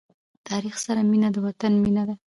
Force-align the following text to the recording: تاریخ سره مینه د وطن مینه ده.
تاریخ 0.49 0.75
سره 0.85 1.01
مینه 1.11 1.29
د 1.35 1.37
وطن 1.45 1.73
مینه 1.83 2.03
ده. 2.07 2.15